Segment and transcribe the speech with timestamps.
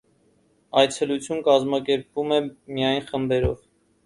[0.81, 3.63] Այցելություն կազմակերպվում է միայն խմբերով։